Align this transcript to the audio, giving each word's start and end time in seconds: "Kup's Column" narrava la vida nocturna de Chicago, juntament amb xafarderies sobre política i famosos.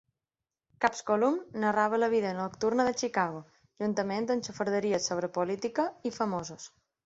"Kup's 0.85 1.03
Column" 1.09 1.37
narrava 1.63 1.99
la 1.99 2.09
vida 2.15 2.31
nocturna 2.39 2.87
de 2.89 2.95
Chicago, 3.03 3.43
juntament 3.87 4.31
amb 4.37 4.51
xafarderies 4.51 5.07
sobre 5.13 5.33
política 5.41 5.91
i 6.13 6.19
famosos. 6.21 6.71